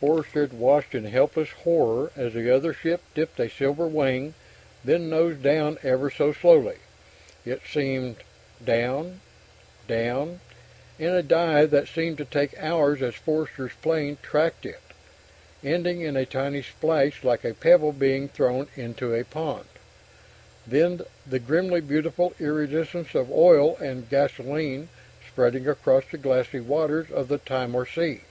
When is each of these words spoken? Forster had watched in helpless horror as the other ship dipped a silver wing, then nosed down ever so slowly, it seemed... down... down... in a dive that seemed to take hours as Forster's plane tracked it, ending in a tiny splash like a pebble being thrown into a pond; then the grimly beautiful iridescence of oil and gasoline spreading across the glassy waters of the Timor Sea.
Forster 0.00 0.40
had 0.40 0.54
watched 0.54 0.94
in 0.94 1.04
helpless 1.04 1.50
horror 1.50 2.10
as 2.16 2.32
the 2.32 2.50
other 2.50 2.72
ship 2.72 3.02
dipped 3.14 3.38
a 3.38 3.50
silver 3.50 3.86
wing, 3.86 4.32
then 4.82 5.10
nosed 5.10 5.42
down 5.42 5.76
ever 5.82 6.10
so 6.10 6.32
slowly, 6.32 6.76
it 7.44 7.60
seemed... 7.70 8.16
down... 8.64 9.20
down... 9.86 10.40
in 10.98 11.10
a 11.10 11.22
dive 11.22 11.68
that 11.72 11.86
seemed 11.86 12.16
to 12.16 12.24
take 12.24 12.58
hours 12.58 13.02
as 13.02 13.14
Forster's 13.14 13.74
plane 13.82 14.16
tracked 14.22 14.64
it, 14.64 14.80
ending 15.62 16.00
in 16.00 16.16
a 16.16 16.24
tiny 16.24 16.62
splash 16.62 17.22
like 17.22 17.44
a 17.44 17.52
pebble 17.52 17.92
being 17.92 18.26
thrown 18.26 18.68
into 18.76 19.12
a 19.14 19.22
pond; 19.22 19.66
then 20.66 21.02
the 21.26 21.38
grimly 21.38 21.82
beautiful 21.82 22.32
iridescence 22.40 23.14
of 23.14 23.30
oil 23.30 23.76
and 23.76 24.08
gasoline 24.08 24.88
spreading 25.30 25.68
across 25.68 26.04
the 26.10 26.16
glassy 26.16 26.58
waters 26.60 27.10
of 27.10 27.28
the 27.28 27.36
Timor 27.36 27.84
Sea. 27.84 28.22